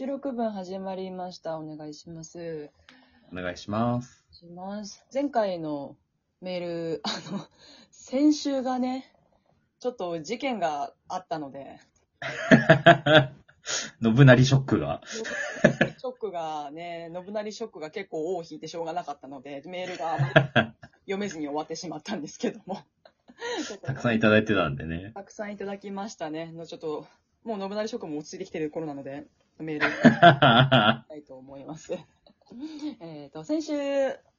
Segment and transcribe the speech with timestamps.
[0.00, 1.58] 収録分始まりました。
[1.58, 2.70] お願いします。
[3.30, 4.24] お願いします。
[4.32, 5.04] します。
[5.12, 5.94] 前回の
[6.40, 7.46] メール、あの、
[7.90, 9.12] 先週がね、
[9.78, 11.80] ちょっと事件があったので、
[14.00, 15.02] 信成ショックが。
[15.04, 20.16] ショックがね、信成ショックが結構尾を引いてしょうがなかったので、メールが
[21.00, 22.78] 読めずに終わってしまったんですけども。
[23.84, 25.12] たくさんいただいてたんでね。
[25.14, 26.52] たくさんいただきましたね。
[26.52, 27.06] のちょっと、
[27.44, 29.26] もう信成ショックも落ち着いてきてる頃なので、
[29.62, 31.94] メール したいと思います。
[33.00, 33.72] えっと、先週、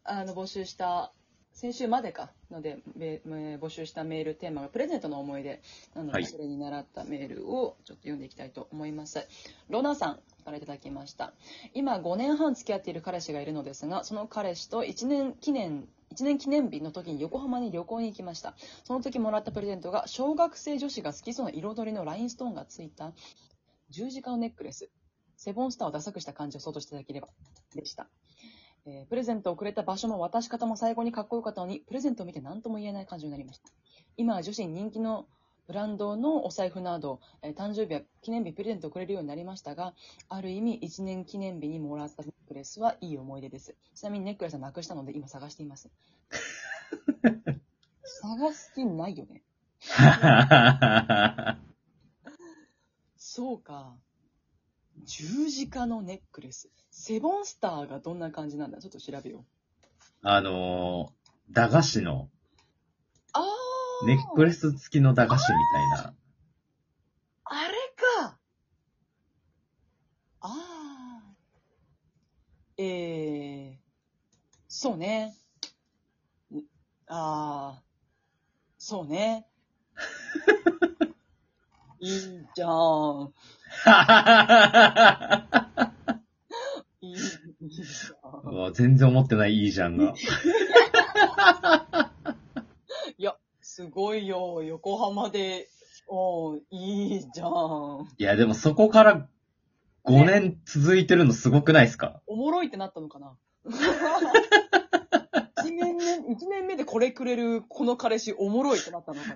[0.04, 1.14] あの、募集した、
[1.54, 5.62] 先週までか、ので、べえー募集したメールテーマがプレゼントの思い出
[5.94, 9.28] なので、はいそれに習ったメールをちょっと読んでいきたいと思います。
[9.70, 11.34] ロナさんからいただきました。
[11.74, 18.56] 今5年半付き合っている彼氏がいるのですが、その彼氏と1年記念、1年記念日の時に横浜に旅行に行きました。
[18.84, 23.14] その時もらったプレゼントが、小学生女子が好きそうな彩りのラインストーンがついた
[23.90, 24.90] 十字架のネックレス。
[25.42, 27.28] セボンスターをダサくした感じを想像していただければ、
[27.74, 28.08] でした。
[28.86, 33.68] えープレゼントをくれた場所も渡し方も最後にかっこよかったのに、プレゼントを見て何とも言えない感じになりました。
[34.18, 35.26] 今は女子に人気の
[35.66, 39.96] ブランドのお財布など、えー誕生日や記念日プレゼントをくれるようになりましたが、
[40.30, 43.76] ある意味1年記念日にもらったネックレスはいい思い出です。
[43.96, 45.90] ちなみにネックレスはなくしたので今探しています。
[48.22, 49.42] 探す気ないよね。
[53.18, 53.96] そうか。
[55.06, 56.70] 十字架のネックレス。
[56.90, 58.80] セボンスターがどんな感じなんだ？
[58.80, 59.46] ちょっと調べよう。
[60.22, 62.30] あのー、駄菓子の、
[63.34, 65.56] あーネックレス付きの駄菓子み
[65.98, 66.16] たいな。
[67.46, 67.74] あれ
[68.20, 68.38] か
[70.42, 71.22] ああ。
[72.78, 73.78] えー、
[74.68, 75.36] そうね。
[76.52, 76.60] ん
[77.08, 77.84] ああ、
[78.78, 79.48] そうね。
[82.02, 82.10] いい
[82.56, 83.32] じゃん。
[87.02, 88.42] いいじゃん。
[88.44, 90.16] うわ全然思ってないいいじゃんが。
[93.18, 94.64] いや、すごいよ。
[94.64, 95.70] 横浜で、
[96.08, 98.08] おいいじゃん。
[98.18, 99.28] いや、でもそこから
[100.06, 102.20] 5年続いてるのすごくないですか？
[102.26, 103.38] おもろいってなったのかな？
[105.64, 106.04] 一年目、
[106.34, 109.28] 一年目でこれくれるこの彼氏おもろいってなったのか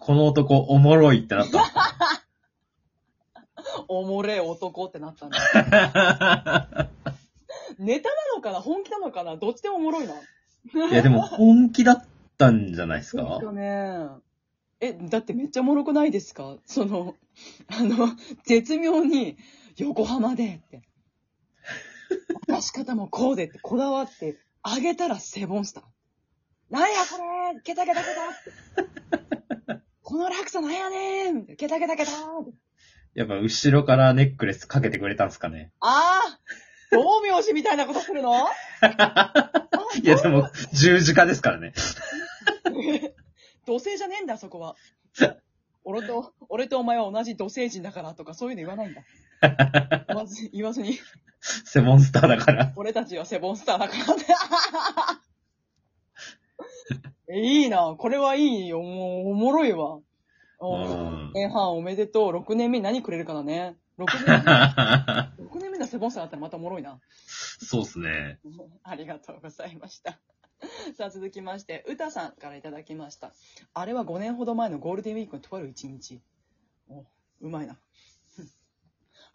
[0.00, 1.64] この男おもろいってなった。
[3.88, 5.38] おもれえ男ってなったんだ。
[7.78, 8.60] ネタなのかな？
[8.60, 9.36] 本気なのかな？
[9.36, 10.14] どっちでもおもろいな。
[10.14, 12.04] いや、でも本気だっ
[12.38, 13.38] たんじゃないですか？
[13.40, 14.06] そうね。
[14.80, 16.56] え、だってめっちゃおもろくないですか？
[16.66, 17.14] その、
[17.68, 18.08] あの、
[18.44, 19.36] 絶妙に、
[19.76, 20.82] 横浜でって。
[22.46, 25.84] 出し方もこうでってこだわって、あげたらセボンスター。
[26.70, 28.84] なんやこれケタケタケタっ
[29.38, 29.43] て。
[30.14, 32.12] この落差なんやねんケタケタケタ。
[33.16, 36.38] やっぱ後ろからネックレスかけてくれたんすかねああ
[36.92, 38.32] 道明寺みたいなことするの？
[40.00, 41.72] いや、でも十字架ですからね。
[43.66, 44.76] 土星じゃねえんだ、そこは。
[45.82, 49.02] 俺と、俺とお前は同じ土星人だからとかそういうの言わないんだ。
[50.06, 51.00] 言わず言わずに、
[51.40, 52.72] セボンスターだから。
[52.76, 54.26] 俺たちはセボンスターだからって。
[57.28, 59.98] えいいな、これはいいよ、もうおもろいわ。
[61.34, 62.32] 前半おめでとう。
[62.32, 63.76] 6年目に何くれるかだね。
[63.98, 64.44] 6年
[65.38, 67.00] 目、6年目のセボンスターだったらまたおもろいな。
[67.26, 68.40] そうっすね。
[68.82, 70.18] ありがとうございました。
[70.96, 73.32] さあ続きまして、うたさんからいただきました。
[73.72, 76.20] あれは5年ほど前のゴールデンウィークのとある一日。
[76.88, 77.04] お、
[77.40, 77.78] うまいな。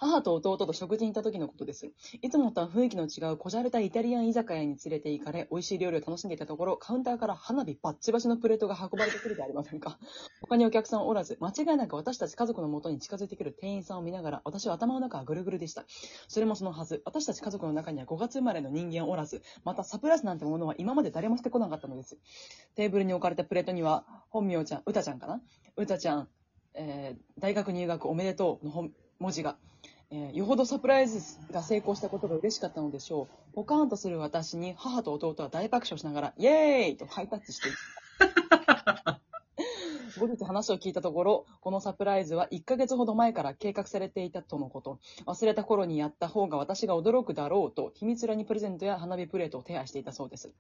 [0.01, 1.91] 母と弟と食事に行った時のことです。
[2.21, 9.99] いつもとは雰囲気の違うこじゃれたイタリアン居酒屋に連れて行かれ、美味しい料理を楽しんでいたところ、カウンターから花火バッチバチのプレートが運ばれてくるでありませんか。
[10.39, 15.83] 他にお客さんおらず、間違いなく私たち家族のもとに近づいてくる店員さんを見ながら、私は頭の中はぐるぐるでした。
[16.29, 22.17] それもそのはず、私たち家族の中には5月生まれの人間おらず、またサプライズなんてものは今まで誰もしてこなかったのです。
[22.75, 25.41] テーブルに置かれたプレートには、本名ちゃん、うたちゃんかな？
[25.75, 26.29] うたちゃん、
[26.73, 28.89] えー大学入学おめでとうの
[29.19, 29.57] 文字が、
[30.11, 31.21] えーよほどサプライズ
[31.51, 33.53] が成功したことが嬉しかったのでしょう。
[33.53, 39.21] ポカーンとする私に母と弟は大爆笑しながら、イエーイとハイタッチしていた。
[40.19, 44.99] 後日話を聞いたところ、このサプライズは1ヶ月ほど前から計画されていたとのこと。
[45.25, 50.51] 忘れた頃にやった方が私が驚くだろうと、秘密裏にプレゼントや花火プレートを手配していたそうです。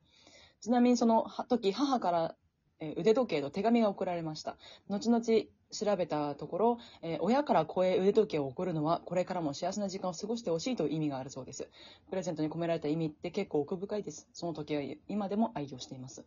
[0.61, 2.35] ちなみにその時、母から、
[2.79, 4.57] えー腕時計と手紙が送られました。
[4.89, 5.25] 後々
[5.71, 11.69] 調べたところ、えー親から子へ腕時計を送るのは、これからも幸せな時間を過ごしてほしいという意味があるそうです。
[12.09, 14.27] プレゼントに込められた意味って結構奥深いです。
[14.33, 16.25] その時計は今でも愛用しています。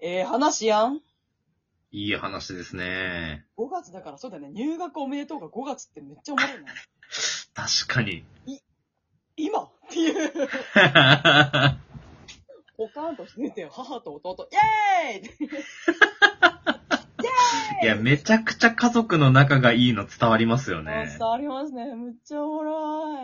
[0.00, 1.00] えー、話やん
[1.90, 3.46] いい話ですね。
[3.56, 4.50] 5月だからそうだよね。
[4.50, 6.72] 入学おめでとうが5月ってめっちゃおもろいな。
[7.54, 8.24] 確かに。
[9.36, 9.62] 今？
[9.62, 10.32] っていう。
[12.76, 15.30] ポカーンとしてて、母と弟、イェーイ
[17.82, 21.28] いや、めちゃくちゃ家族の仲がいいの伝わりますよあね伝。
[21.28, 21.94] わりますね。
[21.94, 23.18] むっちゃおもろ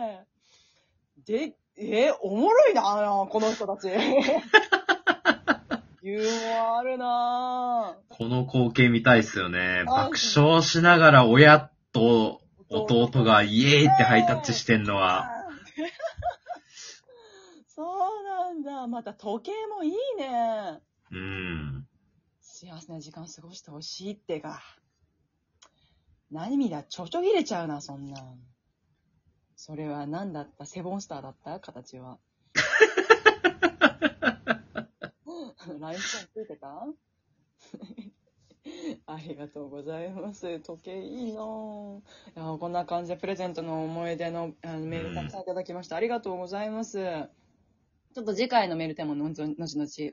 [1.17, 1.23] い。
[1.25, 2.81] で、えーおもろいな、
[3.29, 3.87] この人たち。
[6.03, 9.83] ユーモアあるなこの光景見たいっすよね。
[9.87, 15.29] あ爆笑しながら親と弟がイエーイってハイタッチしてんのは、
[17.67, 18.87] そうなんだ。
[18.87, 20.79] また時計もいいね。
[21.11, 21.40] うん。
[22.63, 24.61] 幸せな時間過ごしてほしいってか。
[26.29, 28.39] 何見だ、ちょちょぎれちゃうな、そんなん。
[29.55, 30.67] それは何だった？
[30.67, 31.59] セボンスターだった？
[31.59, 32.19] 形は。
[35.79, 36.85] ラインスタンついてた
[39.07, 40.59] ありがとうございます。
[40.59, 42.03] 時計いいなぁい
[42.35, 45.95] やこんな感じでプレゼントの思い出のあのメールたくさんいただきました。
[45.95, 46.99] ありがとうございます。
[48.13, 49.55] ちょっと次回のメールテーマの後々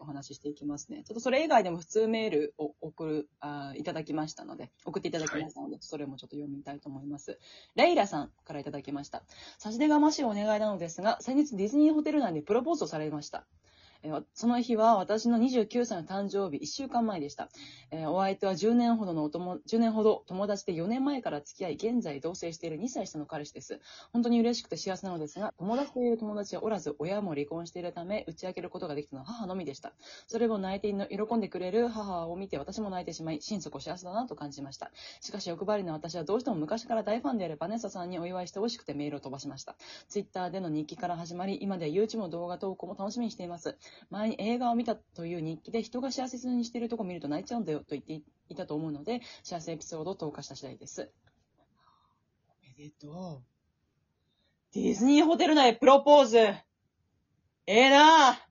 [0.00, 1.02] お話ししていきますね。
[1.04, 7.40] ちょっとそれ以外でも普通メールを送る、あいただきましたので、送っていただきましたので、それもちょっと読みたいと思います。
[7.74, 9.24] レイラさんからいただきました。
[9.58, 13.46] 差し出がましいお願いなのですが、先日ディズニーホテル内でプロポーズをされました。
[14.02, 17.48] えーその日は私の29歳の誕生日1週間前でした。
[17.90, 23.80] えーお相手は10年ほどのお友、10年ほど友達で4年前から付き合い、現在同棲している2歳下の彼氏です。
[24.12, 29.92] 本当に嬉しくて幸せなのですが、友達という友達はおらず、親も離婚しているため、打ち明けることができたのは母のみでした。
[30.26, 34.92] それを泣いての喜んでくれる母を見て私も泣いてしまい、心底幸せだなと感じました。
[35.20, 39.76] しかし欲張りな私はどうしても昔から大ファンであるバネッサさんにお祝いしてほしくてメールを飛ばしました。
[40.08, 43.76] ツイッターでの日記から始まり、今では YouTube の動画投稿も楽しみにしています。
[44.10, 51.10] 前に映画を見たという日記で人が幸せにしているとこ見ると泣いちゃうんだよと言っていたと思うので、幸せエピソードを投下した次第です。
[52.48, 53.42] おめでとう。
[54.74, 56.38] ディズニーホテル内プロポーズ。
[56.38, 56.64] え
[57.66, 58.48] えなぁ。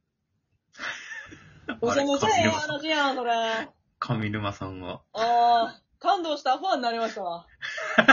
[1.81, 3.33] めちゃめちゃええ話やん、それ。
[3.33, 5.01] あ上沼さんは。
[5.13, 7.45] あー、感動したファンになりましたわ。
[7.97, 8.03] 素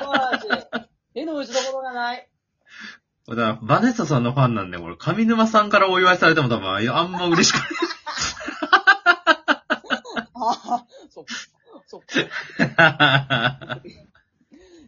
[0.00, 1.20] 晴らしい。
[1.20, 2.29] 絵の打ちどころがない。
[3.28, 7.58] だから、バネッサさんのファンなんで、俺、上沼さんからお祝いされても多分、あんま嬉しく
[10.34, 11.34] ああ、そっか。
[11.86, 13.80] そっか。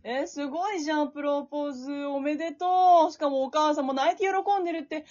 [0.04, 1.92] えすごいじゃん、プロポーズ。
[2.06, 3.12] おめでとう。
[3.12, 5.04] しかもお母さんも泣いて喜んでるって。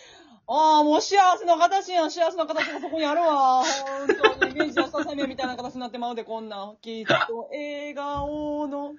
[0.47, 2.11] ああ、もう幸せの形やん。
[2.11, 3.63] 幸せの形がそこにあるわ。
[3.63, 6.75] 本当にイメージのさせめみたいな形になってまうで、こんなん。
[6.81, 8.95] きっと笑顔の。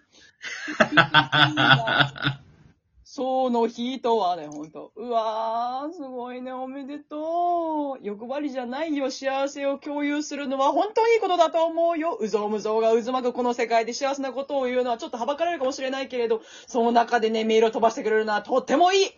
[3.15, 4.91] その人はね、ほんと。
[4.97, 8.03] うわー、すごいね、おめでとう。
[8.03, 12.17] 欲張りじゃないよ、幸せを共有するのは本当にいいことだと思うよ。
[12.19, 19.11] うぞうむぞうが渦巻くこの世界で幸せなことを言うのはちょっとはばかれるかもしれないけれど、その中でね、メールを飛ばしてくれるのはとってもいい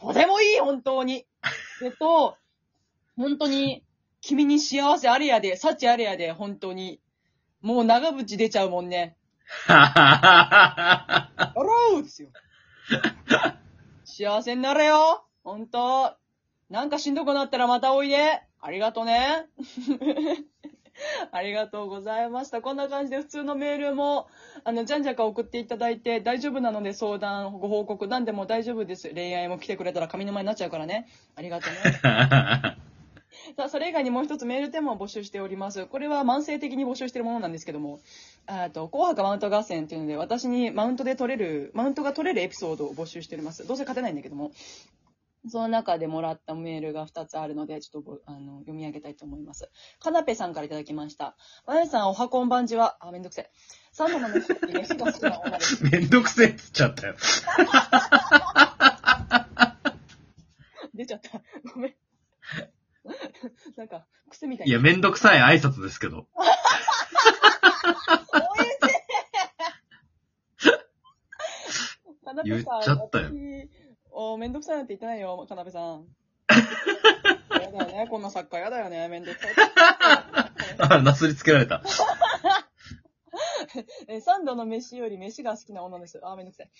[0.00, 1.26] とてもいい、本当に。
[1.82, 2.38] えっと、
[3.18, 3.84] 本当に、
[4.22, 6.98] 君に幸せあれやで、幸あれやで、本当に。
[7.60, 9.18] もう長渕出ちゃうもんね。
[9.66, 12.30] あらーですよ。
[14.04, 16.14] 幸せになれよほんと。
[16.70, 18.42] なんかしんどくなったらまたおいで。
[18.60, 19.46] ありがとね。
[21.30, 22.60] ありがとうございました。
[22.60, 24.28] こんな感じで普通のメールも、
[24.64, 29.10] あの、じゃんじゃか送っていただいて大丈夫なので相談、ご報告、何でも大丈夫です。
[29.14, 31.08] 恋愛も来てくれたら上沼になっちゃうからね。
[31.36, 32.78] ありがとうね。
[33.56, 35.86] さあ、それ以外にもう一つメールテーマを募集しております。
[35.86, 38.00] これは慢性的に募集しているものなんですけども、
[38.46, 43.66] あと、紅白マウント合戦っていうので、私にマウントで取れる、マウントが取れるエピソードを募集しております。
[43.66, 44.52] どうせ勝てないんだけども、
[45.46, 49.70] その中でもらったメールが2つあるので、ちょっとあの読み上げたいと思います。
[50.00, 51.36] かなぺさんからいただきました。
[51.66, 52.96] まやさん、おはこんばんちは。
[53.00, 53.50] あ、めんどくせえ。
[53.92, 55.84] サンドの飯って飯が好きな女です。
[55.90, 57.14] めんどくせえっつっちゃったよ。
[60.94, 61.40] 出ちゃった。
[61.72, 61.94] ごめん。
[63.76, 66.26] なんか、癖みたいいや、めんどくさい挨拶ですけど。
[66.36, 66.46] おいし
[70.66, 70.70] い
[72.22, 73.70] かなぺさん言っちゃったよ私
[74.10, 76.06] おめんどくさいなんて言ってないよ、かなぺさん。
[76.50, 76.58] や
[77.72, 79.54] だよね、こんな作家やだよね、めんどくさい。
[80.80, 81.82] あ、なすりつけられた。
[84.06, 86.20] え、サンドの飯より飯が好きな女です。
[86.22, 86.70] あー、めんどくさい。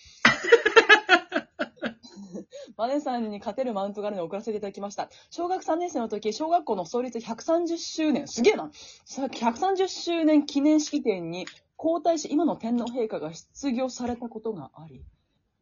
[2.77, 5.09] マネさんに勝てるマウントがあるのを送らせていただきました。
[5.31, 8.71] 小学3年生の時、小学校の創立130周年、すげえな
[9.05, 11.47] さ130周年記念式典に、
[11.77, 15.05] 皇太子、今の天皇陛下が出業されたことがあり、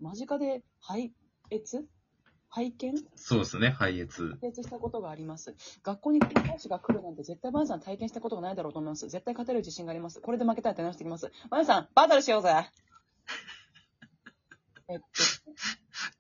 [0.01, 1.13] 間近で拝
[1.51, 1.87] 謁？
[2.49, 2.95] 拝見？
[3.17, 4.39] そうですね、拝謁。
[4.41, 5.55] 拝謁したことがあります。
[5.83, 9.09] 学校に皇太子が来るなんて絶対バンさん体験したことがないだろうと思います。
[9.09, 10.21] 絶対勝てる自信があります。
[10.21, 11.31] これで負けたら手直してきます。
[11.51, 12.49] バンさん、バトルしようぜ
[14.89, 15.05] えっと、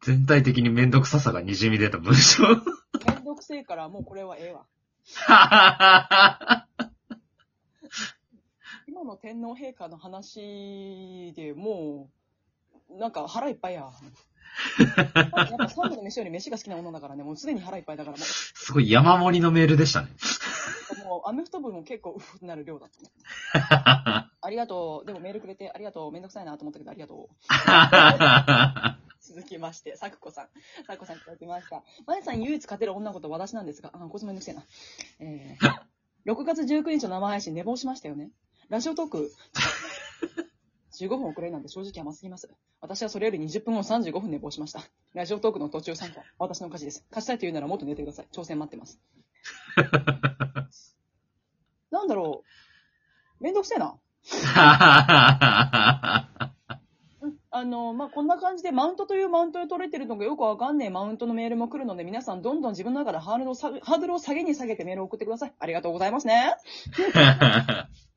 [0.06, 2.44] 全体的にめんどくささが滲み出た文章。
[2.46, 4.66] めんどくせえからもうこれはええわ。
[8.86, 12.08] 今の天皇陛下の話でも
[12.88, 13.80] う、なんか腹いっぱいや。
[13.80, 13.90] やっ
[15.58, 20.08] ぱ三度の飯より飯が好きな女だからね、もうすでに腹いっぱいだからもすごい山盛りのメールでしたね。
[21.02, 23.10] う、もうアメフト部も結構うふってなる量だったね。
[24.40, 25.06] ありがとう。
[25.06, 26.12] でもメールくれてありがとう。
[26.12, 27.28] めんどくさいなと思ったけどありがと
[29.00, 29.02] う。
[29.56, 30.48] 続きまして、さくこさん。
[30.86, 31.82] さくこさんいただきました。
[32.06, 34.62] まねさん唯一勝てる女の子と私なんですが、あ、こいつめんどくせえな。
[35.20, 38.30] えー、 6月19日の生配信寝坊しましたよね。
[38.68, 39.32] ラジオトーク、
[40.98, 42.50] 15分遅れなんで正直甘すぎます。
[42.82, 44.82] 私はそれより20分後35分寝坊しました。
[45.14, 47.06] ラジオトークの途中参加、私の勝ちです。
[47.10, 48.26] 勝ちたいと言うならもっと寝てください。
[48.32, 49.00] 挑戦待ってます。
[51.90, 52.44] なんだろ
[53.40, 53.42] う。
[53.42, 53.98] めんどくせえな。
[57.56, 65.54] あの、まあ、こんな感じでマウントというマウントで取れてるのがよくわかんねえマウントのメールも来るので、皆さんどんどん自分の中でハードルを下げ、ハードルを下げに下げてメールを送ってください。
[65.58, 66.54] ありがとうございますね。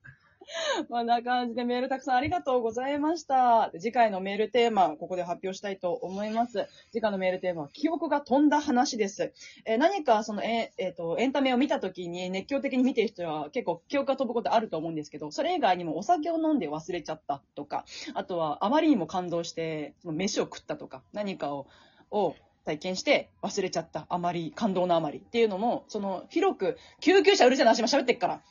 [0.90, 3.72] こんな感じでメールたくさんありがとうございました。
[3.74, 6.68] 次回のメールテーマ、ここで発表したいと思います。
[6.92, 9.34] 次回のメールテーマは、記憶が飛んだ話です。
[9.66, 21.68] えー何か、その、ええーと、エンタメを見たときに熱狂的に見てる人は結構記憶が飛ぶことあると思うんですけど、それ以外にもお酒を飲んで忘れちゃったとか、あとはあまりにも感動して、その飯を食ったとか、何かを、
[22.12, 24.06] を体験して忘れちゃった。
[24.10, 28.42] あまり、感動のあまりっていうのも、その、広く、救急車うるせえな、今喋ってっから。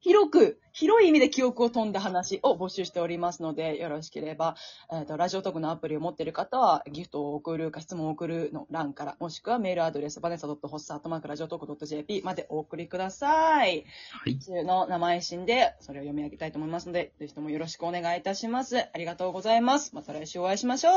[0.00, 4.54] 広く、広い意味で記憶を飛んだ話を募集しておりますので、よろしければ、
[4.92, 13.84] えっ、と、ラジオトークのアプリを持っている方は、ギフトを送るか質問を送るの欄から、もしくはメールアドレス、バネサ .hossa.radiotalk.jp までお送りください。
[14.12, 14.38] はい。
[14.38, 18.78] 中の生配信で、それを読み上げたいと思いますので、ぜひともよろしくお願いいたします。
[18.78, 19.94] ありがとうございます。
[19.94, 20.86] また来週お会いしましょう。